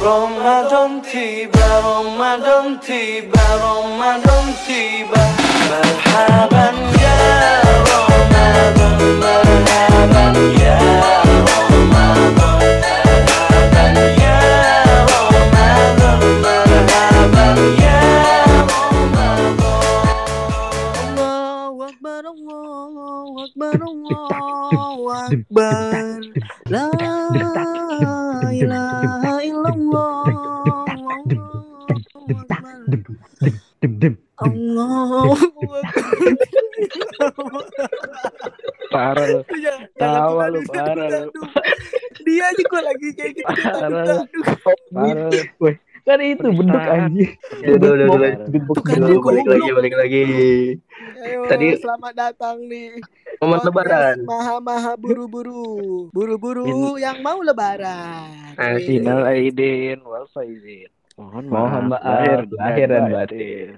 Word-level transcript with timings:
Ramadan 0.00 1.04
tiba, 1.04 1.66
Ramadan 1.84 2.80
tiba, 2.80 3.44
Ramadan 3.60 4.46
tiba 4.64 5.20
Marhaban 5.68 6.76
ya 6.96 7.16
Ramadan, 7.84 8.96
marhaban 9.20 10.36
ya 10.56 10.80
Ramadan 11.44 12.56
Marhaban 12.80 13.96
ya 14.16 14.40
Ramadan, 15.04 16.20
marhaban 16.40 17.58
ya 17.76 18.00
Ramadan 18.56 19.52
Allahu 20.96 21.76
Akbar, 21.84 22.22
Allahu 22.24 23.36
Akbar, 23.44 23.78
Allahu 23.84 25.12
Akbar. 25.12 26.24
La 26.72 26.88
ilaha 28.48 29.44
illallah. 29.44 30.24
Akbar. 34.40 35.36
Parah 38.88 39.26
lu. 39.28 39.40
Tawa 40.00 40.48
lu, 40.48 40.60
parah 40.64 41.08
lu. 41.12 41.28
Dia 42.24 42.48
aja 42.48 42.62
gua 42.64 42.80
lagi 42.88 43.08
kayak 43.12 43.32
gitu. 43.36 43.44
Parah 43.44 44.00
lu. 44.08 44.24
Parah 44.96 45.28
lu. 45.28 45.44
Kan 46.10 46.18
itu 46.20 46.42
Penistaan. 46.50 47.00
anjing. 47.06 47.30
Ya 47.62 47.70
udah 47.70 47.90
udah 47.94 48.06
udah. 48.10 48.30
Kan 48.82 48.98
Udah, 48.98 49.06
dia 49.06 49.18
balik 49.22 49.46
lagi 49.46 49.70
balik 49.70 49.94
lagi. 49.94 50.24
Ayo, 51.22 51.40
Tadi- 51.46 51.78
selamat 51.78 52.12
datang 52.12 52.56
nih. 52.66 52.98
Momen 53.38 53.58
lebaran. 53.62 54.16
Maha-maha 54.26 54.92
buru-buru. 54.98 56.10
Buru-buru 56.10 56.98
yang 56.98 57.22
mau 57.22 57.38
lebaran. 57.40 58.58
Asik. 58.58 59.00
Minal 59.00 59.22
aidin 59.24 60.02
wal 60.02 60.26
faizin. 60.28 60.90
Mohon 61.14 61.44
Mohon 61.46 61.84
maaf, 61.92 62.42
lahir 62.50 62.88
dan 62.88 63.04
batin. 63.08 63.68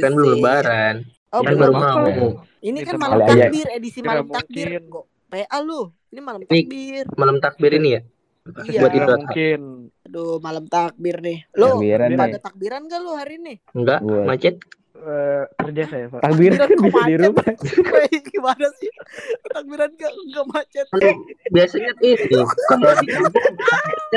Kan 0.00 0.10
belum 0.10 0.30
lebaran. 0.36 0.94
Oh, 1.30 1.40
Kan 1.40 1.54
belum. 1.54 1.70
baru 1.70 2.02
mau. 2.10 2.28
Ini 2.58 2.78
kan 2.82 2.92
Itu 2.92 2.98
malam 2.98 3.18
malah- 3.20 3.28
takbir, 3.30 3.66
edisi 3.70 4.00
malam 4.02 4.26
takbir. 4.26 4.68
Kok 4.82 5.04
PA 5.28 5.58
lu? 5.62 5.80
Ini 6.10 6.20
malam 6.20 6.40
Ini- 6.42 6.50
takbir. 6.50 7.04
Malam 7.14 7.36
takbir 7.38 7.72
ini 7.72 7.88
ya? 7.94 8.00
Iya. 8.64 8.80
Buat 8.80 8.92
Adha. 8.92 9.14
mungkin. 9.16 9.60
Aduh, 10.16 10.40
malam 10.40 10.64
takbir 10.64 11.20
nih. 11.20 11.44
Lu 11.60 11.76
Takbiran 11.76 12.08
nih. 12.08 12.16
pada 12.16 12.38
takbiran 12.40 12.88
gak 12.88 13.04
lu 13.04 13.12
hari 13.20 13.36
ini? 13.36 13.60
Enggak, 13.76 14.00
Buat. 14.00 14.24
macet. 14.24 14.56
eh, 14.96 15.44
kerja 15.60 15.82
saya 15.92 16.04
pak. 16.08 16.24
Takbiran 16.24 16.56
kan 16.56 16.78
bisa 16.80 17.00
di 17.04 17.14
rumah. 17.20 17.44
Gimana 18.32 18.66
sih? 18.80 18.88
Takbiran 19.52 19.92
gak, 19.92 20.08
gak 20.32 20.46
macet. 20.48 20.86
Kan 20.88 21.20
biasanya 21.52 21.92
itu 22.00 22.40
kalau 22.64 22.96
di 22.96 23.06
kampung 23.12 23.44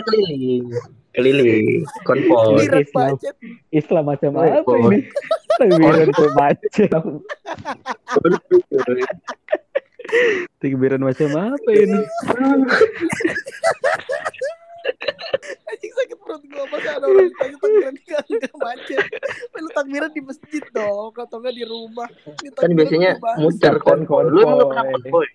keliling. 0.07 0.65
Keliling, 1.11 1.83
konvoy. 2.07 2.63
Islam. 2.63 3.11
macet. 3.11 3.35
Islam 3.75 4.03
macam 4.07 4.29
Woi, 4.39 4.49
apa 4.55 4.71
ini? 4.79 4.99
Takbiran 5.59 6.07
tuh 6.15 6.29
macet. 6.31 6.89
Takbiran 10.63 11.01
macam 11.03 11.29
apa 11.35 11.71
ini? 11.75 11.99
Anjing 15.69 15.93
sakit 15.93 16.17
perut 16.17 16.41
gua 16.49 16.65
masa 16.71 16.97
ada 16.97 17.05
orang 17.05 17.29
tanya 17.37 17.57
takbiran 18.19 18.39
gak, 18.39 18.51
gak 18.51 18.59
macet. 18.59 18.99
Lu 19.55 19.69
takbiran 19.71 20.09
di 20.11 20.21
masjid 20.21 20.63
dong, 20.69 21.11
atau 21.11 21.37
enggak 21.39 21.55
di 21.55 21.65
rumah. 21.65 22.07
Kan 22.55 22.69
biasanya 22.73 23.11
muter 23.37 23.75
konvoy. 23.79 24.23
Lu 24.27 24.39
emang 24.43 24.67
pernah 24.67 24.85
Konvoy. 24.89 25.27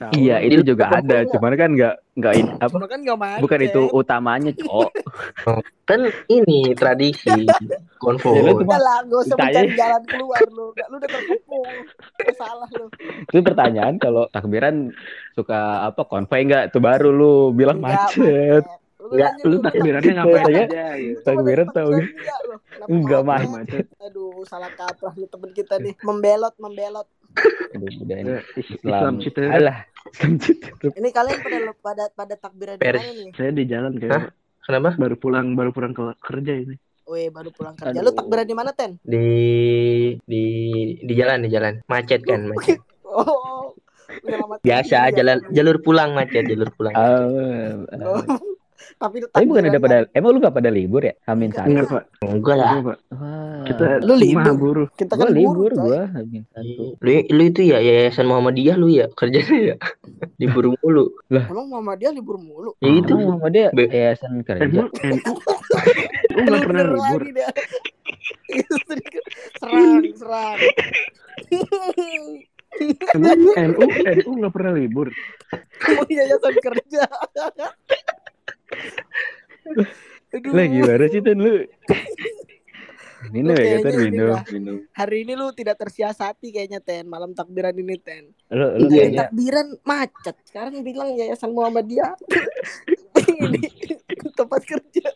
Tahu. 0.00 0.16
Iya, 0.16 0.40
itu 0.40 0.64
juga 0.64 0.88
ada, 0.88 1.28
cuman 1.28 1.52
kan 1.60 1.76
nggak 1.76 1.94
nggak 2.16 2.34
in- 2.40 2.56
apa? 2.56 2.72
Cuma 2.72 2.88
kan 2.88 3.04
gak 3.04 3.18
macet. 3.20 3.40
Bukan 3.44 3.60
itu 3.60 3.80
utamanya, 3.92 4.50
cok. 4.56 4.90
Kan 5.90 6.06
ini 6.30 6.70
tradisi 6.72 7.34
Ya, 7.34 7.76
konvoy. 7.98 8.46
lu 8.46 8.62
Udah 8.64 8.78
lah, 8.78 9.02
gak 9.04 9.20
usah 9.20 9.34
Ditanya. 9.36 9.50
mencari 9.50 9.68
jalan 9.76 10.02
keluar 10.06 10.42
lu. 10.48 10.66
Gak, 10.72 10.86
lu 10.88 10.94
udah 10.96 11.10
terkepung. 11.10 11.68
Salah 12.32 12.70
lu. 12.78 12.86
Itu 13.28 13.40
pertanyaan 13.42 13.94
kalau 13.98 14.24
takbiran 14.30 14.88
suka 15.36 15.60
apa 15.84 16.00
konvoy 16.08 16.48
nggak? 16.48 16.72
Tuh 16.72 16.80
baru 16.80 17.10
lu 17.12 17.34
bilang 17.52 17.84
Enggak, 17.84 18.16
macet. 18.16 18.64
Enggak, 18.64 18.79
nanya 19.10 19.42
Lu 19.44 19.56
takbirannya 19.58 20.12
ngapain 20.14 20.44
aja 20.46 20.62
Takbiran 21.22 21.68
tahu 21.70 21.88
gak? 21.94 22.08
enggak 22.88 23.20
Enggak 23.22 23.50
macet. 23.50 23.86
Aduh, 24.00 24.42
salah 24.46 24.72
kaprah 24.72 25.12
nih 25.14 25.28
temen 25.28 25.50
kita 25.52 25.74
nih. 25.78 25.94
Membelot, 26.00 26.54
membelot. 26.56 27.06
Aduh, 27.76 27.90
Eh, 28.08 28.42
is- 28.56 28.70
Islam. 28.80 28.82
Islam 28.82 29.14
situ. 29.22 29.38
Alah, 29.44 29.78
Islam. 30.16 30.90
Ini 30.96 31.08
kalian 31.12 31.38
pada 31.38 31.58
pada 31.78 32.04
pada 32.10 32.34
takbiran 32.34 32.76
di 32.76 32.84
mana 32.84 33.12
nih? 33.12 33.28
Saya 33.36 33.50
di 33.52 33.64
jalan 33.68 33.92
kayak 34.00 34.32
Kenapa? 34.64 34.90
baru 34.96 35.16
pulang 35.18 35.46
baru 35.54 35.70
pulang 35.70 35.92
ke 35.92 36.02
kerja 36.18 36.52
ini. 36.56 36.74
Weh, 37.10 37.26
baru 37.28 37.50
pulang 37.50 37.74
kerja. 37.74 37.98
Aduh. 38.00 38.06
Lu 38.06 38.14
takbiran 38.14 38.46
di 38.46 38.54
mana, 38.54 38.70
Ten? 38.70 38.96
Di 39.02 39.26
di 40.24 40.44
di 41.02 41.12
jalan 41.14 41.42
di 41.42 41.50
jalan. 41.50 41.82
Macet 41.86 42.22
kan, 42.22 42.46
macet. 42.48 42.78
Oh. 43.10 43.74
Biasa 44.62 45.10
ya. 45.10 45.22
jalan 45.22 45.42
jalur 45.50 45.82
pulang 45.82 46.14
macet, 46.14 46.46
jalur 46.46 46.70
pulang. 46.78 46.94
Oh. 46.94 48.22
Tapi 49.00 49.16
Tapi 49.24 49.44
bukan 49.48 49.64
ada 49.64 49.80
pada 49.80 49.96
emang 50.12 50.36
lu 50.36 50.44
gak 50.44 50.52
pada 50.52 50.68
libur 50.68 51.00
ya? 51.00 51.16
Enggak. 51.24 51.56
satu. 51.56 51.72
Enggak 51.72 51.86
pak. 51.88 52.04
Enggak 52.20 52.56
lah. 52.60 52.70
Wah. 52.76 53.64
Kita 53.64 53.84
Lu 54.04 54.12
libur? 54.12 54.52
buruh. 54.52 54.88
Kita 54.92 55.12
Gua 55.16 55.24
kan 55.24 55.32
libur 55.32 55.56
libur, 55.56 55.70
coy. 55.72 55.84
gua 55.88 56.00
Hamin 56.12 56.42
satu. 56.52 56.84
Lu, 57.00 57.10
lu 57.24 57.42
itu 57.48 57.60
ya 57.64 57.78
yayasan 57.80 58.28
Muhammadiyah 58.28 58.76
lu 58.76 58.92
ya 58.92 59.08
kerjanya 59.10 59.56
ya 59.72 59.76
libur 60.44 60.76
mulu. 60.76 61.16
Emang 61.32 61.66
Muhammadiyah 61.72 62.12
libur 62.12 62.36
mulu. 62.36 62.76
Ya 62.78 62.90
itu 62.92 63.12
Emang 63.16 63.40
Be- 63.48 63.88
yayasan 63.88 64.44
kerja. 64.44 64.68
Emang 64.68 64.92
NU 64.92 65.32
lu 66.30 66.40
nggak 66.44 66.60
pernah 66.60 66.84
libur. 66.84 67.20
serang, 69.56 70.04
serang. 70.12 70.56
Emang 73.16 73.38
NU 73.48 73.84
NU 73.88 74.30
nggak 74.44 74.52
pernah 74.52 74.72
libur. 74.76 75.08
Kamu 75.80 76.04
yayasan 76.06 76.54
kerja. 76.60 77.02
Aduh. 80.30 80.52
Lah 80.54 80.66
gimana 80.66 81.04
sih 81.10 81.20
Ten 81.20 81.38
lu? 81.38 81.54
Ini 83.20 83.44
Lu 83.44 83.52
lu 83.52 83.52
ya 83.52 83.84
kayaknya 83.84 84.00
ini 84.00 84.16
minum. 84.48 84.76
Hari 84.96 85.28
ini 85.28 85.36
lu 85.36 85.52
tidak 85.52 85.76
tersiasati 85.76 86.56
kayaknya 86.56 86.80
Ten 86.80 87.04
Malam 87.04 87.36
takbiran 87.36 87.76
ini 87.76 88.00
Ten 88.00 88.32
Lu 88.48 88.80
lu 88.80 88.88
Iya, 88.88 88.88
Tadi 88.88 88.96
kayaknya 88.96 89.20
takbiran 89.28 89.66
macet 89.84 90.36
Sekarang 90.48 90.80
bilang 90.80 91.12
yayasan 91.12 91.52
Muhammadiyah 91.52 92.16
Ini 93.44 93.60
tempat 94.32 94.64
kerja 94.64 95.12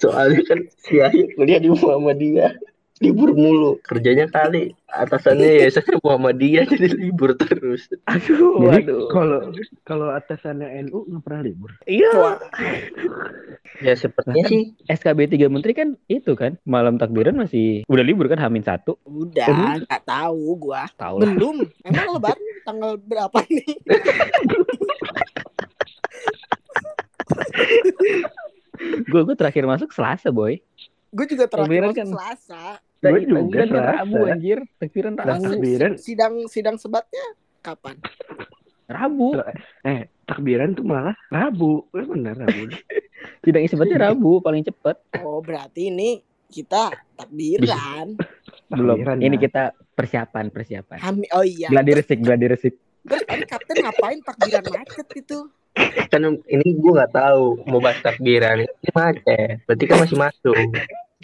soalnya 0.00 0.40
kan 0.48 0.60
si 0.80 0.96
Ayu 0.96 1.28
kuliah 1.36 1.60
di 1.60 1.68
Muhammadiyah 1.68 2.56
libur 3.00 3.32
mulu. 3.32 3.80
Kerjanya 3.80 4.28
kali 4.28 4.76
atasannya 4.86 5.64
yayasan 5.64 5.96
Muhammadiyah 5.98 6.68
jadi 6.68 6.88
libur 6.92 7.32
terus. 7.34 7.88
aduh, 8.04 8.60
Jadi 8.68 8.84
aduh. 8.84 9.08
kalau 9.08 9.40
kalau 9.82 10.08
atasannya 10.12 10.84
NU 10.84 11.08
nggak 11.08 11.22
pernah 11.22 11.42
libur. 11.42 11.70
Iya. 11.84 12.36
Ya 13.80 13.96
sepertinya 13.96 14.44
sih. 14.44 14.76
SKB 14.86 15.32
3 15.32 15.48
Menteri 15.48 15.72
kan 15.72 15.88
itu 16.06 16.36
kan 16.36 16.60
malam 16.62 16.94
takbiran 16.94 17.34
masih 17.34 17.82
udah 17.86 18.04
libur 18.04 18.28
kan 18.28 18.36
Hamin 18.36 18.60
satu. 18.60 19.00
Udah 19.02 19.48
nggak 19.80 20.04
tahu 20.04 20.60
gua. 20.60 20.84
Tahu 20.92 21.24
Belum. 21.24 21.64
Emang 21.82 22.06
lebaran 22.12 22.36
tanggal 22.68 23.00
berapa 23.00 23.38
nih? 23.48 23.74
Gue 29.02 29.20
gue 29.22 29.36
terakhir 29.36 29.64
masuk 29.64 29.90
Selasa 29.90 30.28
boy. 30.30 30.60
Gue 31.10 31.26
juga 31.26 31.48
terakhir 31.48 31.80
masuk 31.82 31.96
kan- 31.96 32.12
Selasa 32.12 32.64
Tak- 33.00 33.24
juga. 33.24 33.60
Rabu 33.64 34.28
anjir. 34.28 34.58
Takbiran 34.76 35.12
Rabu 35.16 35.44
takbiran. 35.56 35.92
Sidang 35.96 36.34
sidang 36.52 36.76
sebatnya 36.76 37.24
kapan? 37.64 37.96
Rabu. 38.84 39.40
Eh 39.88 40.12
takbiran 40.28 40.76
tuh 40.76 40.84
malah 40.84 41.16
Rabu. 41.32 41.88
Eh, 41.96 42.04
benar 42.04 42.36
Rabu. 42.36 42.68
sidang 43.44 43.62
isbatnya 43.64 44.12
Rabu 44.12 44.44
paling 44.44 44.62
cepet. 44.68 44.96
Oh 45.24 45.40
berarti 45.40 45.88
ini 45.88 46.20
kita 46.52 46.92
takbiran. 47.16 48.20
Belum. 48.68 49.00
Takbiran, 49.00 49.18
ini 49.24 49.36
ya. 49.40 49.42
kita 49.48 49.62
persiapan 49.96 50.44
persiapan. 50.52 50.98
Hami, 51.00 51.26
Oh 51.32 51.44
iya. 51.46 51.72
Gladi 51.72 51.92
resik 51.96 52.20
gladi 52.20 52.46
resik. 52.52 52.74
Terus 53.00 53.24
tadi 53.24 53.44
kapten 53.48 53.80
ngapain 53.80 54.20
takbiran 54.20 54.64
macet 54.76 55.08
itu? 55.16 55.40
kan 56.10 56.26
ini 56.50 56.66
gua 56.82 56.92
nggak 57.00 57.14
tahu 57.14 57.64
mau 57.64 57.80
bahas 57.80 57.96
takbiran. 58.04 58.60
Ini 58.60 58.90
macet. 58.92 59.64
Berarti 59.64 59.84
kan 59.88 59.96
masih 60.04 60.18
masuk 60.20 60.68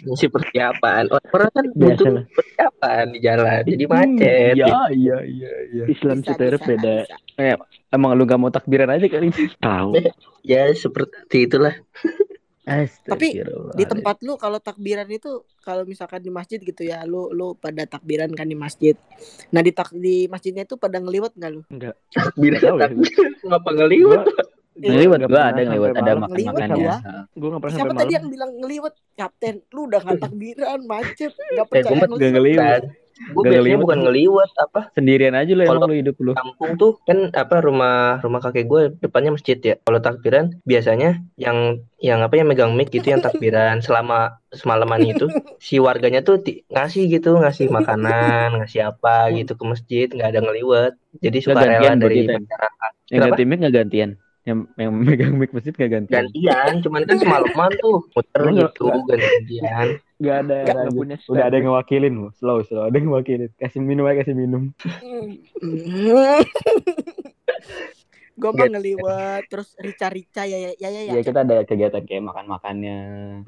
masih 0.05 0.29
persiapan 0.29 1.09
orang 1.09 1.49
kan 1.49 1.65
Biasa 1.73 2.05
butuh 2.05 2.15
persiapan 2.29 3.05
di 3.09 3.19
jalan 3.25 3.61
jadi 3.65 3.85
macet 3.89 4.53
iya 4.53 4.77
iya 4.93 5.17
iya 5.25 5.51
iya 5.73 5.83
Islam 5.89 6.21
Citerep 6.21 6.61
bisa, 6.61 6.69
beda. 6.69 6.97
bisa. 7.09 7.65
emang 7.89 8.13
lu 8.13 8.29
gak 8.29 8.37
mau 8.37 8.53
takbiran 8.53 8.93
aja 8.93 9.09
kali 9.09 9.33
Tahu. 9.57 9.91
ya 10.53 10.69
seperti 10.77 11.49
itulah 11.49 11.73
Tapi. 12.67 13.39
Di 13.79 13.85
tempat 13.87 14.19
lu 14.27 14.35
kalau 14.35 14.59
takbiran 14.59 15.07
itu 15.07 15.47
kalau 15.63 15.87
misalkan 15.87 16.19
di 16.19 16.27
masjid 16.27 16.59
gitu 16.59 16.83
ya, 16.83 17.07
lu 17.07 17.31
lu 17.31 17.55
pada 17.55 17.87
takbiran 17.87 18.27
kan 18.35 18.43
di 18.43 18.59
masjid. 18.59 18.99
Nah 19.55 19.63
di 19.63 19.71
tak 19.71 19.95
di 19.95 20.27
masjidnya 20.27 20.67
itu 20.67 20.75
pada 20.75 20.99
ngeliwat 20.99 21.31
nggak 21.39 21.51
lu? 21.55 21.63
Enggak. 21.71 21.95
takbiran 22.11 22.59
Nggak 22.59 22.59
tahu 22.59 22.75
ya. 22.75 22.83
takbiran 22.91 23.31
ngapa 23.47 23.69
ngeliwat 23.71 24.23
Ngeliwat 24.77 25.17
nggak 25.17 25.27
gua 25.27 25.37
pernah 25.37 25.49
ada 25.49 25.61
ngeliwat 25.63 25.89
ada 25.91 26.11
makan 26.13 26.29
Ngeliwat 26.29 26.53
makannya. 26.53 26.77
gua. 26.77 26.95
Gue 27.33 27.47
nggak 27.47 27.61
pernah 27.61 27.75
Siapa 27.75 27.93
tadi 27.95 28.13
yang 28.13 28.27
bilang 28.27 28.51
ngeliwet? 28.55 28.93
Kapten, 29.13 29.55
lu 29.67 29.81
udah 29.83 29.99
nggak 29.99 30.19
takbiran, 30.19 30.79
macet. 30.85 31.31
Gak 31.33 31.57
Eh, 31.57 31.67
percaya 31.67 32.05
Gak 32.05 32.31
ngeliwat. 32.31 32.83
Gue 33.17 33.41
biasanya 33.41 33.57
ngeliwat. 33.57 33.81
bukan 33.81 33.99
ngeliwat 34.03 34.51
apa 34.61 34.81
Sendirian 34.93 35.33
aja 35.33 35.49
lu 35.49 35.65
Kalau- 35.65 35.81
emang 35.81 35.89
lu 35.89 35.97
hidup 35.97 36.15
lu. 36.19 36.31
kampung 36.37 36.71
tuh 36.77 36.91
kan 37.01 37.33
apa 37.33 37.55
rumah 37.57 37.95
rumah 38.21 38.37
kakek 38.39 38.69
gue 38.69 38.81
depannya 38.95 39.33
masjid 39.33 39.57
ya. 39.57 39.75
Kalau 39.81 39.97
takbiran 39.97 40.53
biasanya 40.63 41.09
yang 41.35 41.57
yang 41.97 42.21
apa 42.21 42.37
yang 42.37 42.45
megang 42.45 42.77
mic 42.77 42.93
gitu 42.93 43.09
yang 43.09 43.17
takbiran 43.19 43.81
selama 43.81 44.37
semalaman 44.51 45.01
itu 45.03 45.25
si 45.57 45.77
warganya 45.77 46.21
tuh 46.21 46.37
ngasih 46.67 47.09
gitu 47.09 47.33
ngasih 47.35 47.65
makanan 47.67 48.53
ngasih 48.55 48.85
apa 48.87 49.33
gitu 49.33 49.51
ke 49.51 49.63
masjid 49.65 50.05
nggak 50.07 50.29
ada 50.29 50.39
ngeliwet 50.39 50.93
jadi 51.17 51.37
suka 51.41 51.57
rela 51.57 51.73
gantian 51.81 51.97
dari 51.97 52.17
ya? 52.21 52.37
masyarakat 52.37 52.91
Yang 53.09 53.21
ganti 53.25 53.43
mic 53.43 53.57
nggak 53.57 53.75
gantian. 53.75 54.09
Yang 54.47 54.59
yang 54.79 54.91
megang 54.95 55.35
mic 55.35 55.51
masjid 55.51 55.75
nggak 55.75 55.91
gantian. 55.91 56.15
gantian 56.31 56.71
cuman 56.79 57.01
kan 57.03 57.17
semalaman 57.19 57.71
tuh 57.83 57.99
muter 58.15 58.41
gitu 58.55 58.83
gantian 58.87 59.99
Gak 60.17 60.49
ada 60.49 60.55
ada. 60.65 60.89
punya 60.89 61.19
Udah 61.29 61.45
ada 61.45 61.55
yang 61.61 61.69
ngewakilin 61.69 62.13
lu. 62.17 62.33
Slow 62.33 62.65
slow 62.65 62.89
ada 62.89 62.95
yang 62.97 63.13
ngewakilin. 63.13 63.53
Kasih 63.53 63.85
minum 63.85 64.09
aja 64.09 64.25
kasih 64.25 64.33
minum. 64.33 64.73
Gue 68.37 68.53
mah 68.53 68.69
ngeliwet, 68.69 69.49
terus 69.49 69.73
rica-rica 69.81 70.45
ya 70.45 70.57
ya 70.61 70.71
ya 70.77 70.89
ya. 70.93 71.01
Ya 71.17 71.21
kita 71.25 71.41
ada 71.41 71.65
kegiatan 71.65 72.05
kayak 72.05 72.21
makan-makannya. 72.21 72.99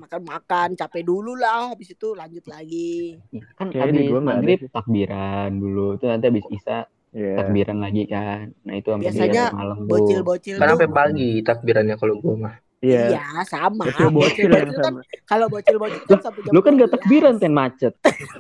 Makan-makan, 0.01 0.73
capek 0.73 1.05
dulu 1.05 1.37
lah, 1.37 1.69
habis 1.69 1.93
itu 1.93 2.17
lanjut 2.17 2.41
lagi. 2.49 3.21
Kan 3.53 3.69
Kayaknya 3.69 4.01
di 4.01 4.09
habis 4.09 4.25
maghrib 4.25 4.59
takbiran 4.73 5.49
dulu. 5.61 5.93
Itu 5.93 6.09
nanti 6.09 6.25
habis 6.33 6.45
isya 6.49 6.89
Iya. 7.09 7.41
takbiran 7.41 7.77
lagi 7.81 8.03
kan. 8.05 8.53
Nah 8.63 8.73
itu 8.77 8.87
sampai 8.89 9.05
Biasanya 9.09 9.43
malam. 9.49 9.77
Bocil-bocil 9.85 10.55
kan 10.57 10.67
sampai 10.69 10.89
pagi 10.89 11.29
takbirannya 11.41 11.95
kalau 11.97 12.15
gue 12.17 12.35
mah 12.37 12.55
Iya. 12.79 13.11
Iya, 13.11 13.43
sama. 13.43 13.83
Bocil 13.91 14.07
bocil 14.13 14.49
yang 14.55 14.71
kan 14.71 14.83
sama. 14.87 14.99
kalau 15.25 15.45
bocil-bocil 15.49 15.99
kan 16.05 16.19
sampai 16.23 16.41
jam 16.47 16.51
Lu 16.53 16.59
kan 16.61 16.73
gak 16.77 16.89
12 16.89 16.95
takbiran 16.95 17.33
ten 17.35 17.51
macet. 17.51 17.93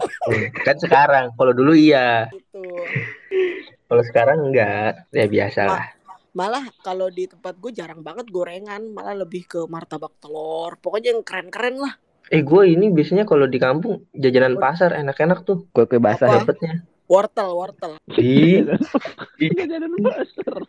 kan 0.67 0.75
sekarang 0.79 1.25
kalau 1.33 1.51
dulu 1.51 1.73
iya 1.73 2.29
gitu. 2.31 2.61
kalau 3.85 4.03
sekarang 4.05 4.37
enggak 4.47 5.09
ya 5.11 5.25
biasa 5.25 5.61
lah 5.65 5.85
Malah 6.29 6.61
kalau 6.85 7.09
di 7.09 7.25
tempat 7.25 7.57
gue 7.57 7.73
jarang 7.73 8.05
banget 8.05 8.29
gorengan, 8.29 8.93
malah 8.93 9.17
lebih 9.17 9.49
ke 9.49 9.65
martabak 9.65 10.13
telur. 10.21 10.77
Pokoknya 10.77 11.17
yang 11.17 11.25
keren-keren 11.25 11.81
lah. 11.81 11.97
eh 12.29 12.45
gue 12.45 12.63
ini 12.69 12.93
biasanya 12.93 13.25
kalau 13.25 13.49
di 13.49 13.57
kampung 13.57 14.05
jajanan 14.13 14.53
pasar 14.55 14.93
enak-enak 14.93 15.41
tuh 15.41 15.65
Kue 15.73 15.89
kue 15.89 15.97
basah. 15.97 16.29
Ya. 16.29 16.45
dapetnya 16.45 16.85
Wortel, 17.09 17.49
wortel. 17.51 17.91
Ih, 18.13 18.61
Jajanan 19.41 19.93
pasar. 19.97 20.61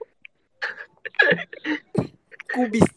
Kubis, 2.51 2.89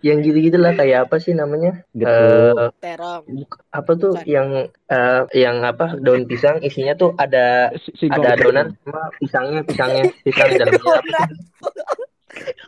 yang 0.00 0.22
gitu-gitu 0.22 0.54
lah 0.54 0.72
kayak 0.72 1.10
apa 1.10 1.18
sih 1.18 1.34
namanya. 1.34 1.82
Eh, 1.92 2.70
terong. 2.78 3.26
apa 3.68 3.90
tuh 3.98 4.14
Bukan. 4.16 4.24
yang 4.24 4.48
eh, 4.86 5.22
yang 5.34 5.66
apa 5.66 5.98
daun 5.98 6.24
pisang 6.24 6.62
isinya 6.62 6.94
tuh 6.94 7.12
ada 7.18 7.74
Si- 7.76 7.92
singkong. 7.98 8.22
ada 8.22 8.38
adonan 8.38 8.66
sama 8.80 9.02
pisangnya 9.18 9.60
pisangnya 9.66 10.04
pisang 10.22 10.48
dalamnya 10.54 10.80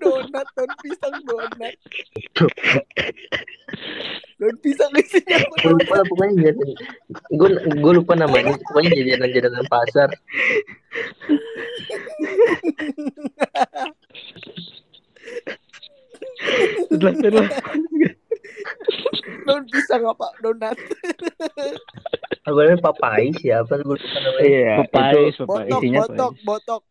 donat, 0.02 0.46
daun 0.52 0.72
pisang 0.82 1.14
donat. 1.24 1.74
Daun 4.42 4.58
pisang 4.58 4.90
isinya 4.98 5.38
apa 5.38 5.54
gue 5.54 5.70
lupa 5.70 5.94
lah 5.94 6.06
pokoknya 6.10 6.34
jajanan 6.42 6.68
gue 7.30 7.48
gue 7.78 7.92
lupa 7.94 8.12
namanya 8.18 8.58
pokoknya 8.58 8.90
jajanan 8.90 9.28
jajanan 9.30 9.64
pasar 9.70 10.10
Setelah 16.90 17.14
setelah. 17.16 17.46
daun 19.42 19.64
pisang 19.70 20.02
apa? 20.06 20.26
Donat. 20.42 20.76
apa 22.42 22.58
namanya 22.58 22.78
papai 22.82 23.30
siapa 23.38 23.78
gue 23.78 23.94
lupa 23.94 24.18
namanya 24.18 24.42
Iya. 24.42 24.74
Itu 24.74 24.90
papais. 24.90 25.34
Botok, 25.38 25.80
botok, 25.82 26.32
botok. 26.42 26.82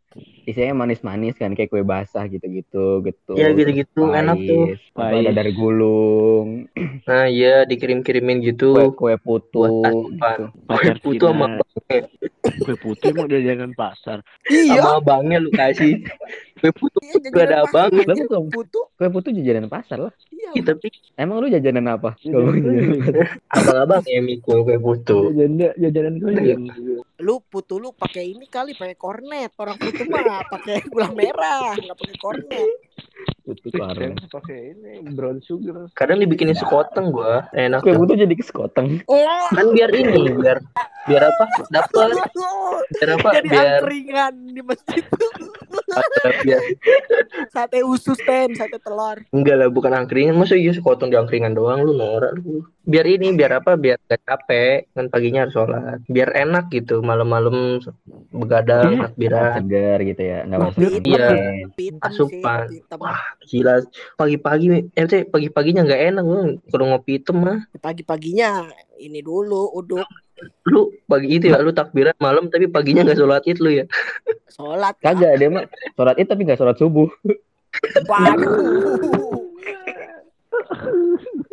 Isinya 0.43 0.83
manis-manis 0.83 1.38
kan 1.38 1.53
kayak 1.53 1.69
kue 1.69 1.81
basah 1.81 2.25
gitu-gitu 2.25 3.01
gitu. 3.01 3.31
ya 3.38 3.53
gitu-gitu 3.53 4.09
enak 4.09 4.38
tuh 4.41 4.73
Pais. 4.91 5.21
ada 5.21 5.31
dari 5.31 5.53
gulung, 5.53 6.65
nah 7.05 7.25
iya 7.25 7.63
dikirim-kirimin 7.63 8.41
kue 8.41 8.47
gitu 8.51 8.69
kue 8.93 9.15
putu 9.17 9.61
Buat 9.63 9.85
asupan. 9.85 10.38
gitu. 10.38 10.45
Pacar 10.65 10.97
putu 10.99 11.23
sama 11.23 11.45
Cina. 11.45 11.57
abangnya 11.61 12.03
Kue 12.41 12.75
putih 12.75 13.09
mau 13.13 13.29
jajanan 13.29 13.71
pasar. 13.77 14.17
Iya. 14.49 14.81
sama 14.81 14.97
abangnya 14.97 15.38
lu 15.38 15.49
kasih 15.53 16.01
kue 16.57 16.71
putu 16.73 16.97
Iya, 17.01 17.29
Gak 17.33 17.45
ada 17.49 17.57
abang. 17.65 17.89
Lah, 17.91 18.15
bukan. 18.15 18.43
Putu. 18.49 18.79
Kue 18.97 19.07
putu 19.09 19.27
jajanan 19.29 19.67
pasar 19.67 19.97
lah. 20.09 20.13
Iya. 20.31 20.61
Tapi 20.63 20.88
Emang 21.17 21.38
lu 21.43 21.47
jajanan 21.47 21.85
apa? 21.91 22.17
Abang-abang 23.51 24.03
ya 24.07 24.19
mikul 24.23 24.63
kue 24.65 24.77
putu 24.77 25.29
Jajanan 25.35 25.73
jajanan 25.77 26.13
gue 26.17 26.31
Iya. 26.41 26.55
Lu 27.21 27.38
putu 27.39 27.77
lu 27.77 27.94
pakai 27.94 28.33
ini 28.33 28.50
kali, 28.50 28.73
pakai 28.73 28.97
kornet. 28.97 29.53
Orang 29.56 29.77
putu 29.77 30.03
mah 30.09 30.41
pakai 30.50 30.81
gula 30.89 31.13
merah, 31.13 31.77
nggak 31.77 31.94
pakai 31.95 32.18
kornet. 32.18 32.69
Putu 33.41 33.69
karen. 33.69 34.18
pakai 34.29 34.73
ini 34.73 35.01
brown 35.13 35.38
sugar. 35.41 35.89
kadang 35.94 36.18
dibikinin 36.18 36.57
sekoteng 36.57 37.13
gua 37.13 37.45
enak 37.53 37.81
Kue 37.81 37.94
tuh. 37.94 38.01
putu 38.06 38.13
jadi 38.18 38.33
kesekoteng. 38.33 39.01
Oh. 39.06 39.45
kan 39.53 39.65
biar 39.69 39.89
ini 39.94 40.29
biar 40.33 40.57
biar 41.06 41.23
apa 41.25 41.45
dapat 41.69 42.18
biar 42.97 43.09
apa 43.18 43.29
Jadi 43.38 43.47
biar 43.50 43.65
angkringan 43.77 44.33
di 44.53 44.62
masjid. 44.62 45.03
biar 46.41 46.62
Sate 47.50 47.79
usus 47.83 48.17
ten, 48.21 48.53
sate 48.53 48.77
telur. 48.81 49.21
enggak 49.29 49.56
lah 49.57 49.67
bukan 49.69 49.94
angkringan 49.94 50.38
masa 50.38 50.57
iya 50.57 50.74
sekoteng 50.74 51.09
di 51.09 51.17
angkringan 51.17 51.53
doang 51.53 51.81
lu 51.81 51.94
norak 51.94 52.33
lu 52.41 52.65
biar 52.81 53.06
ini 53.06 53.30
biar 53.38 53.62
apa 53.62 53.78
biar 53.78 54.01
gak 54.10 54.25
capek 54.25 54.89
kan 54.98 55.06
paginya 55.13 55.45
harus 55.45 55.54
sholat 55.54 56.01
biar 56.10 56.33
enak 56.33 56.74
gitu 56.74 57.06
malam-malam 57.06 57.78
begadang 58.33 58.98
Iya. 58.98 59.01
takbiran 59.06 59.51
Segar 59.62 60.00
gitu 60.01 60.22
ya. 60.25 60.38
Enggak 60.50 60.60
masuk. 60.66 60.81
Iya. 61.06 61.30
Hitam 61.78 62.01
Asupan. 62.01 62.60
wah 62.98 63.22
gila 63.45 63.86
pagi-pagi 64.18 64.66
eh 64.98 65.06
pagi-paginya 65.30 65.86
nggak 65.86 66.01
enak 66.10 66.25
lu 66.25 66.42
kalau 66.74 66.86
ngopi 66.89 67.22
hitam 67.22 67.38
mah 67.45 67.62
Pagi-paginya 67.78 68.66
ini 68.98 69.22
dulu 69.22 69.69
uduk 69.77 70.06
lu 70.66 70.89
pagi 71.06 71.38
itu 71.38 71.54
ya 71.54 71.62
lu 71.62 71.69
takbiran 71.69 72.18
malam 72.18 72.50
tapi 72.50 72.66
paginya 72.66 73.06
nggak 73.06 73.19
sholat 73.22 73.45
id 73.45 73.62
lu 73.62 73.69
ya 73.77 73.86
sholat. 74.50 74.98
Kagak 75.06 75.38
dia 75.38 75.54
mah 75.54 75.69
sholat 75.94 76.18
id 76.18 76.25
tapi 76.25 76.50
nggak 76.50 76.57
sholat 76.57 76.81
subuh. 76.81 77.06
Waduh. 78.10 78.57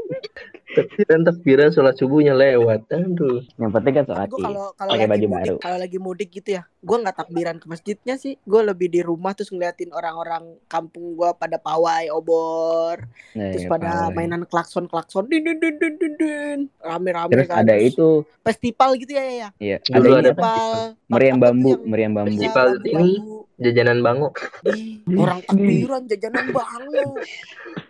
takbiran 0.69 1.21
takbiran 1.23 1.69
sholat 1.69 1.95
subuhnya 1.95 2.33
lewat 2.33 2.85
aduh 2.89 3.41
Yang 3.57 3.71
penting 3.73 3.95
kan 3.95 4.05
sholat 4.05 4.29
Gue 4.29 4.39
kalau 4.39 4.67
kalau 4.73 4.91
Pakai 4.91 5.01
lagi 5.01 5.09
baju 5.09 5.27
mudik, 5.27 5.39
baru. 5.41 5.57
kalau 5.59 5.79
lagi 5.79 5.99
mudik 5.99 6.29
gitu 6.31 6.49
ya, 6.53 6.63
gue 6.79 6.97
nggak 6.99 7.17
takbiran 7.17 7.57
ke 7.57 7.67
masjidnya 7.67 8.15
sih. 8.15 8.35
Gue 8.43 8.61
lebih 8.63 8.89
di 8.89 9.01
rumah 9.01 9.33
terus 9.33 9.49
ngeliatin 9.49 9.91
orang-orang 9.91 10.45
kampung 10.67 11.15
gue 11.15 11.31
pada 11.35 11.57
pawai 11.57 12.09
obor, 12.09 13.01
Nah, 13.33 13.51
terus 13.51 13.65
ya, 13.65 13.71
pada 13.71 13.91
pawai. 14.07 14.15
mainan 14.15 14.43
klakson 14.45 14.85
klakson, 14.85 15.25
din 15.27 15.43
din 15.43 15.57
din 15.57 15.75
din 15.77 15.95
din 15.97 16.15
din, 16.15 16.59
rame-rame 16.79 17.33
Terus 17.33 17.47
kan. 17.47 17.57
ada 17.61 17.75
Terus 17.75 17.89
itu, 17.91 18.09
festival 18.43 18.91
gitu 18.97 19.13
ya 19.13 19.25
ya. 19.25 19.33
ya. 19.33 19.49
iya, 19.59 19.77
ada 19.89 20.05
apa? 20.05 20.21
Festival 20.23 20.73
Meriam 21.09 21.39
bambu, 21.39 21.73
meriam 21.83 22.13
bambu. 22.13 22.33
Festival 22.35 22.69
ini. 22.83 23.11
jajanan 23.59 23.99
bango 23.99 24.29
Ih, 24.69 25.03
orang 25.11 25.41
takbiran 25.43 26.03
jajanan 26.07 26.47
bango. 26.49 27.07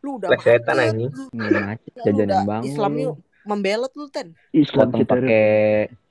Lu 0.00 0.20
udah 0.20 0.28
anjing. 0.34 1.12
macet 1.32 1.92
Lu 1.96 2.02
jajanan 2.04 2.28
udah 2.28 2.42
bangun. 2.46 2.68
Islam 2.68 2.92
yuk 2.98 3.14
membelot 3.44 3.92
lu 3.96 4.06
ten. 4.12 4.36
Islam 4.52 4.92
kita 4.92 5.08
pakai 5.08 5.44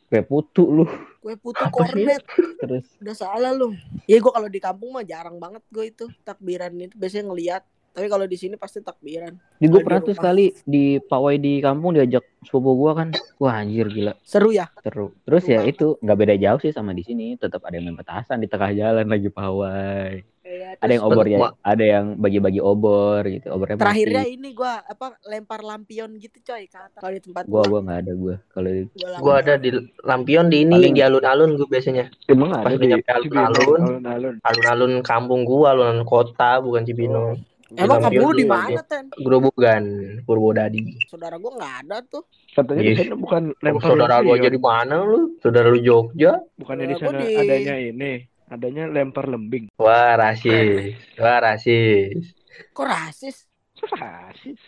kue 0.10 0.22
putu 0.26 0.66
lu. 0.66 0.86
Kue 1.22 1.36
putu 1.38 1.62
Apa 1.62 1.86
sih? 1.86 2.06
kornet. 2.06 2.24
Terus 2.60 2.86
Udah 2.98 3.16
salah 3.16 3.52
lu. 3.54 3.78
Ya 4.10 4.18
gue 4.18 4.32
kalau 4.34 4.50
di 4.50 4.60
kampung 4.60 4.90
mah 4.98 5.06
jarang 5.06 5.38
banget 5.38 5.62
gue 5.70 5.86
itu 5.94 6.06
takbiran 6.26 6.74
itu 6.74 6.96
biasanya 6.98 7.30
ngeliat. 7.30 7.64
Tapi 7.90 8.06
kalau 8.06 8.30
di 8.30 8.38
sini 8.38 8.56
pasti 8.56 8.80
takbiran. 8.86 9.34
di 9.58 9.66
gue 9.66 9.82
pernah 9.82 10.00
tuh 10.00 10.14
sekali 10.14 10.54
di 10.62 11.02
pawai 11.02 11.36
di 11.42 11.58
kampung 11.60 11.98
diajak 11.98 12.22
sepupu 12.46 12.78
gua 12.78 12.96
kan. 12.96 13.10
Wah 13.42 13.60
anjir 13.60 13.90
gila. 13.90 14.14
Seru 14.24 14.54
ya. 14.54 14.70
Seru. 14.86 15.12
Terus 15.26 15.44
ya 15.50 15.66
itu 15.66 15.98
nggak 16.00 16.18
beda 16.18 16.36
jauh 16.38 16.62
sih 16.62 16.72
sama 16.72 16.94
di 16.96 17.04
sini. 17.04 17.36
Tetap 17.36 17.66
ada 17.66 17.76
yang 17.76 17.92
main 17.92 17.98
petasan 18.00 18.40
di 18.40 18.48
tengah 18.48 18.72
jalan 18.72 19.10
lagi 19.10 19.28
pawai. 19.34 20.22
Iya, 20.50 20.82
Ada 20.82 20.92
yang 20.92 21.04
obor 21.06 21.26
ya, 21.26 21.38
ada 21.62 21.84
yang 21.86 22.06
bagi-bagi 22.18 22.58
obor 22.58 23.22
gitu. 23.22 23.54
Obornya 23.54 23.78
Terakhirnya 23.78 24.24
mati. 24.26 24.34
ini 24.34 24.50
gue 24.50 24.74
apa 24.82 25.06
lempar 25.24 25.62
lampion 25.62 26.10
gitu 26.18 26.42
coy 26.42 26.66
ke 26.66 26.74
atas. 26.74 26.98
Kalau 26.98 27.14
di 27.14 27.22
tempat 27.22 27.44
Gua 27.46 27.62
gua. 27.62 27.70
gua 27.70 27.80
nggak 27.86 28.00
ada 28.02 28.14
gua. 28.16 28.36
Kalau 28.50 28.70
di- 28.72 28.90
Gua 28.90 29.10
gua 29.20 29.34
ada 29.38 29.54
di 29.56 29.70
lampion 30.02 30.46
di 30.50 30.58
ini 30.60 30.74
Paling- 30.76 30.96
di 30.98 31.02
alun-alun 31.02 31.50
gua 31.54 31.68
biasanya 31.70 32.06
Emang 32.26 32.50
Pas 32.52 32.66
ada 32.66 32.76
di 32.76 32.90
alun-alun. 33.06 33.82
alun-alun. 34.02 34.94
kampung 35.02 35.46
gua 35.46 35.72
alun-alun 35.72 36.02
kota 36.04 36.58
bukan 36.58 36.82
Cibinong 36.82 37.46
Emang 37.70 38.02
Lampion 38.02 38.26
kamu 38.26 38.34
lu 38.34 38.34
di 38.34 38.46
mana 38.50 38.82
ten? 38.82 39.06
Grobogan 39.14 39.84
Purwodadi 40.26 40.82
Saudara 41.06 41.38
gue 41.38 41.52
nggak 41.54 41.74
ada 41.86 42.02
tuh. 42.02 42.26
Katanya 42.50 42.82
di 42.82 42.90
Yes. 42.90 43.06
sana 43.06 43.14
bukan 43.14 43.44
Oh, 43.48 43.62
lempar 43.62 43.82
saudara 43.86 44.16
lu 44.18 44.22
lampion. 44.26 44.38
aja 44.42 44.50
di 44.50 44.58
mana 44.60 44.96
lu 45.00 45.20
saudara 45.38 45.68
lu 45.70 45.78
Jogja 45.78 46.32
Bukannya 46.58 46.86
di 46.88 46.96
Saudara 46.98 47.14
sana 47.14 47.22
gua 47.22 47.30
di- 47.30 47.38
adanya 47.38 47.76
ini, 47.78 48.12
adanya 48.50 48.90
lempar 48.90 49.30
lembing. 49.30 49.70
wah 49.78 50.18
rasis 50.18 50.98
wah 51.16 51.40
rasis 51.40 52.36
Kok 52.76 52.88
rasis? 52.88 53.48
Rasis. 53.80 54.60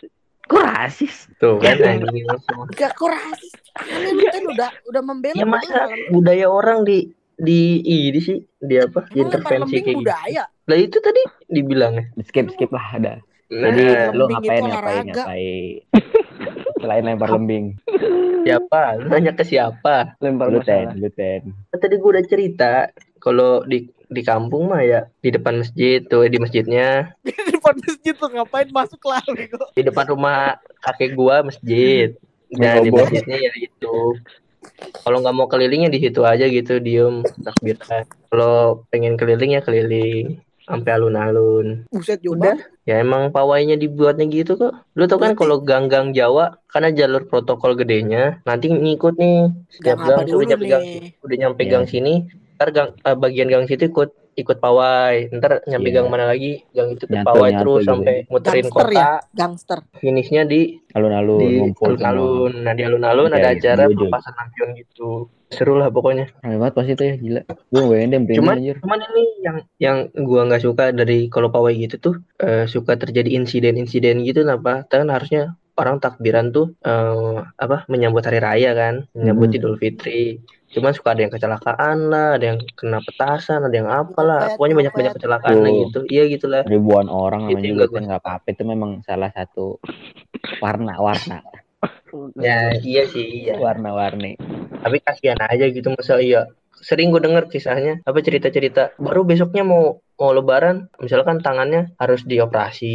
Kok 0.48 0.62
rasis? 0.64 1.16
Tuh 1.36 1.60
kan 1.60 1.76
anjing 1.80 2.24
semua. 2.24 2.64
Enggak 2.68 2.92
kok 2.96 3.08
rasis. 3.12 3.52
Aneh 3.76 4.10
lu 4.16 4.24
kan 4.32 4.44
udah 4.48 4.70
udah 4.88 5.02
membela 5.04 5.36
Ya 5.36 5.46
masa 5.46 5.92
budaya 6.08 6.46
orang 6.48 6.88
di 6.88 7.12
di 7.36 7.84
ini 7.84 8.20
sih 8.20 8.40
di 8.60 8.80
apa? 8.80 9.04
Lempar 9.12 9.20
Intervensi 9.20 9.76
kayak 9.80 9.86
gitu. 9.86 10.00
budaya. 10.04 10.44
Lah 10.68 10.78
itu 10.80 10.96
tadi 11.04 11.22
dibilangnya. 11.52 12.04
Skip 12.24 12.48
skip 12.56 12.70
lah 12.72 12.86
ada. 12.96 13.12
Nah, 13.52 13.68
Jadi 13.68 13.84
lu 14.16 14.24
lembing 14.24 14.40
ngapain 14.40 14.62
ngapain 14.64 15.04
ngapain? 15.12 15.72
Selain 16.80 17.02
lempar 17.04 17.28
lembing. 17.28 17.64
siapa? 18.44 18.82
Lu 18.98 19.06
Nanya 19.08 19.32
ke 19.32 19.44
siapa? 19.46 20.18
Lempar 20.18 20.50
Lu 20.50 20.60
ten, 20.62 20.92
lu 20.98 21.08
ten. 21.10 21.54
Kan 21.70 21.78
Tadi 21.78 21.94
gua 21.98 22.18
udah 22.18 22.24
cerita 22.26 22.72
kalau 23.22 23.62
di 23.64 23.88
di 24.12 24.20
kampung 24.20 24.68
mah 24.68 24.84
ya 24.84 25.00
di 25.24 25.32
depan 25.32 25.64
masjid 25.64 26.04
tuh 26.04 26.28
di 26.28 26.36
masjidnya. 26.36 27.12
Di 27.26 27.32
depan 27.32 27.74
masjid 27.80 28.12
tuh 28.12 28.28
ngapain 28.28 28.68
masuk 28.68 29.00
lah 29.08 29.22
di 29.72 29.82
depan 29.82 30.04
rumah 30.10 30.60
kakek 30.84 31.16
gua 31.16 31.40
masjid. 31.40 32.12
Dan 32.52 32.84
di 32.84 32.92
masjidnya 32.92 33.38
ya 33.48 33.52
itu 33.56 34.20
kalau 35.02 35.18
nggak 35.24 35.34
mau 35.34 35.48
kelilingnya 35.48 35.90
di 35.90 35.98
situ 36.02 36.20
aja 36.22 36.44
gitu 36.46 36.78
diem 36.78 37.24
takbiran. 37.42 38.04
Kalau 38.28 38.84
pengen 38.92 39.16
keliling 39.16 39.56
ya 39.56 39.62
keliling 39.64 40.42
sampai 40.66 40.90
alun-alun. 40.94 41.88
Buset 41.90 42.22
udah. 42.22 42.54
juga. 42.58 42.71
Ya 42.82 42.98
emang 42.98 43.30
pawainya 43.30 43.78
dibuatnya 43.78 44.26
gitu 44.26 44.58
kok. 44.58 44.72
Lu 44.98 45.06
tau 45.06 45.22
kan 45.22 45.38
kalau 45.38 45.62
gang-gang 45.62 46.10
Jawa 46.10 46.58
karena 46.66 46.90
jalur 46.90 47.26
protokol 47.30 47.78
gedenya 47.78 48.42
nanti 48.42 48.70
ngikut 48.70 49.14
nih. 49.18 49.50
Setiap 49.70 49.98
Gang 50.02 50.08
gang 50.08 50.18
tuh 50.26 50.34
dulu 50.34 50.42
udah 50.42 50.48
nyampe 50.50 50.66
gang 50.66 50.84
udah 51.22 51.36
nyampe 51.38 51.62
Iya. 51.62 51.70
gang 51.70 51.84
sini 51.86 52.14
ntar 52.58 52.68
gang 52.74 52.88
eh, 52.94 53.16
bagian 53.18 53.48
gang 53.50 53.64
situ 53.66 53.90
ikut 53.90 54.10
ikut 54.34 54.58
pawai 54.58 55.28
ntar 55.30 55.60
nyampe 55.64 55.86
Iya. 55.86 55.94
gang 55.94 56.08
mana 56.08 56.24
lagi 56.24 56.64
gang 56.70 56.88
itu 56.90 57.04
ke 57.04 57.12
Nyatu- 57.12 57.26
pawai 57.26 57.48
nyatu 57.48 57.60
terus 57.62 57.78
gitu. 57.78 57.88
sampai 57.90 58.16
muterin 58.26 58.62
Gangster 58.62 58.86
kota 58.86 58.96
ya? 58.96 59.10
Gangster. 59.30 59.78
finishnya 59.94 60.42
di 60.44 60.60
Alun-alun 60.92 61.40
di 61.40 61.56
alun-alun 61.78 62.52
nah 62.58 62.72
di 62.72 62.82
alun-alun 62.82 63.28
Iya, 63.28 63.36
ada 63.36 63.48
iya, 63.48 63.58
acara 63.58 63.82
setuju. 63.84 63.96
pelepasan 63.98 64.32
lampion 64.34 64.68
gitu 64.74 65.10
seru 65.48 65.74
lah 65.74 65.88
pokoknya 65.88 66.26
Rame 66.38 66.56
banget 66.56 66.74
pas 66.74 66.86
itu 66.86 67.02
ya 67.02 67.14
gila. 67.14 67.40
Gue 67.66 67.82
merinding 67.82 68.24
Cuman- 68.32 68.56
anjir. 68.56 68.76
cuman 68.78 69.00
ini 69.06 69.22
yang 69.38 69.56
yang 69.78 69.96
gua 70.18 70.48
nggak 70.48 70.62
suka 70.62 70.84
dari 70.90 71.28
kalau 71.28 71.48
pawai 71.48 71.76
gitu 71.76 71.96
tuh 71.98 72.14
eh, 72.38 72.64
suka 72.64 72.96
terjadi 72.96 73.28
insiden-insiden 73.30 74.20
gitu 74.22 74.42
kenapa 74.42 74.84
kan 74.86 75.06
harusnya 75.06 75.52
orang 75.74 75.96
takbiran 75.98 76.48
tuh 76.50 76.72
eh, 76.78 77.36
apa 77.54 77.84
menyambut 77.86 78.20
hari 78.22 78.38
raya 78.38 78.72
kan 78.72 79.04
menyambut 79.12 79.48
Hmm. 79.50 79.56
Idul 79.58 79.76
Fitri 79.76 80.40
cuman 80.72 80.92
suka 80.96 81.12
ada 81.12 81.22
yang 81.28 81.32
kecelakaan 81.32 81.96
lah 82.08 82.40
ada 82.40 82.44
yang 82.56 82.58
kena 82.74 82.98
petasan 83.04 83.60
ada 83.62 83.76
yang 83.76 83.88
apalah. 83.92 84.56
Pokoknya 84.56 84.76
banyak 84.80 84.94
banyak 84.96 85.12
kecelakaan 85.20 85.56
lah 85.60 85.70
gitu. 85.70 86.00
Iya 86.08 86.22
gitulah. 86.32 86.62
Ribuan 86.64 87.06
orang 87.12 87.46
namanya 87.46 87.60
yang 87.60 87.76
juga 87.76 87.84
gak 87.84 87.92
kan 87.92 88.02
nggak 88.08 88.22
apa-apa. 88.24 88.46
Itu 88.48 88.62
memang 88.64 88.90
salah 89.04 89.30
satu 89.30 89.78
warna-warna. 90.58 91.40
Ya 92.36 92.76
iya 92.76 93.08
sih 93.08 93.24
iya. 93.48 93.56
Warna-warni. 93.56 94.36
tapi 94.84 95.00
kasihan 95.00 95.40
aja 95.40 95.64
gitu 95.72 95.90
masa 95.96 96.20
iya. 96.20 96.52
Sering 96.76 97.08
gue 97.08 97.24
denger 97.24 97.48
kisahnya. 97.48 98.04
Apa 98.04 98.20
cerita-cerita. 98.20 98.92
Baru 99.00 99.24
besoknya 99.24 99.64
mau 99.64 100.04
mau 100.20 100.30
lebaran 100.36 100.92
misalkan 101.00 101.40
tangannya 101.40 101.96
harus 101.96 102.22
dioperasi. 102.28 102.94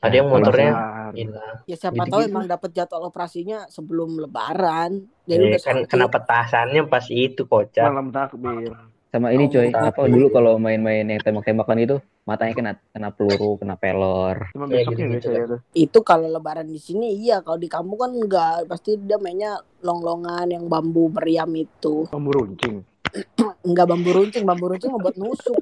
Ada 0.00 0.22
yang 0.22 0.30
Nah, 0.30 0.38
kalau 0.38 0.44
motornya 0.46 0.72
Kelar. 1.10 1.18
hilang 1.18 1.56
Ya 1.64 1.76
siapa 1.76 1.94
Gitu-gitu 1.96 2.10
tahu 2.10 2.20
lah. 2.20 2.28
emang 2.28 2.44
dapat 2.46 2.70
jadwal 2.70 3.02
operasinya 3.04 3.58
sebelum 3.66 4.10
lebaran. 4.18 4.90
Jadi 5.24 5.38
Eh, 5.38 5.48
udah 5.48 5.60
kan 5.60 5.76
sakit. 5.78 5.88
kena 5.88 6.06
petasannya 6.06 6.82
pas 6.84 7.04
itu 7.06 7.42
kocak 7.42 7.84
Malam 7.84 8.08
takbir. 8.08 8.72
Sama 9.08 9.32
ini 9.32 9.44
Oh, 9.44 9.50
coy, 9.50 9.68
tapi- 9.68 9.88
apa 9.88 10.00
dulu 10.06 10.26
kalau 10.28 10.52
main-main 10.56 11.00
yang 11.02 11.16
tembak-tembakan 11.18 11.78
itu 11.78 11.96
matanya 12.22 12.52
kena 12.52 12.72
kena 12.86 13.08
peluru, 13.08 13.56
kena 13.56 13.72
pelor. 13.74 14.52
Cuma 14.52 14.64
Ya, 14.66 14.84
besoknya 14.84 14.92
gitu-gitu 15.08 15.26
biasanya 15.26 15.48
tuh. 15.48 15.60
Itu 15.72 15.98
kalau 16.02 16.28
lebaran 16.28 16.68
di 16.68 16.76
sini 16.76 17.16
iya, 17.16 17.40
kalau 17.40 17.56
di 17.56 17.66
kampung 17.66 17.96
kan 17.98 18.12
enggak, 18.12 18.68
pasti 18.68 18.96
dia 18.96 19.16
mainnya 19.16 19.56
long-longan 19.80 20.44
yang 20.46 20.64
bambu 20.64 21.08
meriam 21.08 21.48
itu. 21.50 22.04
Bambu 22.06 22.30
runcing. 22.34 22.84
Enggak 23.64 23.88
bambu 23.88 24.12
runcing, 24.12 24.44
bambu 24.44 24.68
runcing 24.68 24.90
mau 24.90 25.00
buat 25.00 25.16
nusuk. 25.16 25.56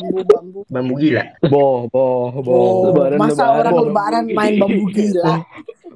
Bambu-bambu. 0.00 0.60
bambu 0.66 0.94
gila 0.96 1.22
Boh, 1.44 1.84
boh, 1.86 2.32
boh. 2.40 2.56
Oh, 2.56 2.72
lebaran, 2.88 3.16
masa 3.16 3.44
lebaran, 3.44 3.52
orang 3.52 3.72
bambu 3.72 3.86
lebaran 3.86 4.24
main 4.32 4.54
bambu 4.56 4.84
gila? 4.88 5.34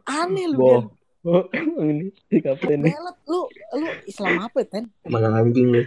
Aneh 0.05 0.47
lu, 0.47 0.59
Boh. 0.61 0.81
Oh, 1.25 1.41
ini 1.83 2.13
si 2.29 2.37
kapten 2.39 2.85
nih. 2.85 2.93
Lu, 3.25 3.49
lu 3.49 3.89
Islam 4.05 4.45
apa, 4.45 4.61
Ten? 4.63 4.93
mana 5.05 5.33
anjing 5.35 5.73
lu 5.73 5.81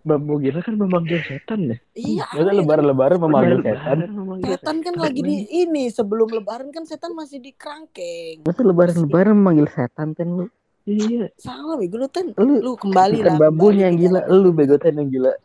Bambu 0.00 0.40
gila 0.40 0.64
kan 0.64 0.74
memanggil 0.74 1.20
setan 1.20 1.68
deh. 1.68 1.78
Iya, 1.92 2.24
Masa 2.24 2.40
aneh, 2.40 2.56
lebaran-lebaran 2.56 3.18
memanggil 3.20 3.58
setan. 3.60 3.96
Lebaran 4.00 4.14
memanggil 4.14 4.48
Setan 4.48 4.76
kan 4.80 4.94
lagi 4.96 5.20
di 5.20 5.36
ini 5.44 5.84
sebelum 5.90 6.28
lebaran 6.32 6.70
kan 6.70 6.88
setan 6.88 7.12
masih 7.12 7.36
di 7.36 7.52
kerangkeng. 7.52 8.48
Masa 8.48 8.64
lebaran-lebaran 8.64 9.34
memanggil 9.34 9.68
setan 9.68 10.16
ten 10.16 10.32
lu? 10.32 10.46
Iya. 10.86 11.28
Salah 11.36 11.76
bego 11.76 12.00
lu 12.00 12.08
ten. 12.08 12.32
Lu 12.32 12.64
Lu 12.64 12.72
kembali 12.74 13.20
lah. 13.20 13.36
bambunya 13.36 13.92
yang 13.92 14.00
gila, 14.00 14.24
lu 14.32 14.56
bego 14.56 14.80
ten 14.80 14.96
yang 14.96 15.12
gila. 15.12 15.36